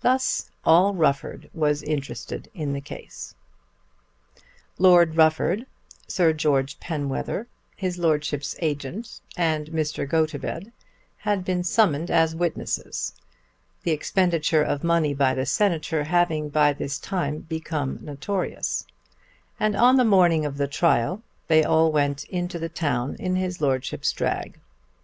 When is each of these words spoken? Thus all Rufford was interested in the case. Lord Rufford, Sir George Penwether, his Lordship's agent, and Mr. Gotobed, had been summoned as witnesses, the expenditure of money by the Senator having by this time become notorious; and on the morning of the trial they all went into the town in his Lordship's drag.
Thus 0.00 0.50
all 0.64 0.94
Rufford 0.94 1.48
was 1.54 1.84
interested 1.84 2.50
in 2.54 2.72
the 2.72 2.80
case. 2.80 3.36
Lord 4.80 5.14
Rufford, 5.16 5.64
Sir 6.08 6.32
George 6.32 6.80
Penwether, 6.80 7.46
his 7.76 7.96
Lordship's 7.96 8.56
agent, 8.58 9.20
and 9.36 9.68
Mr. 9.68 10.08
Gotobed, 10.08 10.72
had 11.18 11.44
been 11.44 11.62
summoned 11.62 12.10
as 12.10 12.34
witnesses, 12.34 13.14
the 13.84 13.92
expenditure 13.92 14.64
of 14.64 14.82
money 14.82 15.14
by 15.14 15.34
the 15.34 15.46
Senator 15.46 16.02
having 16.02 16.48
by 16.48 16.72
this 16.72 16.98
time 16.98 17.38
become 17.38 18.00
notorious; 18.02 18.84
and 19.60 19.76
on 19.76 19.94
the 19.94 20.04
morning 20.04 20.44
of 20.44 20.56
the 20.56 20.66
trial 20.66 21.22
they 21.46 21.62
all 21.62 21.92
went 21.92 22.24
into 22.24 22.58
the 22.58 22.68
town 22.68 23.14
in 23.20 23.36
his 23.36 23.60
Lordship's 23.60 24.10
drag. 24.10 24.58